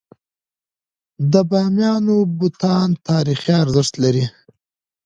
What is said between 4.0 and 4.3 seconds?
لري.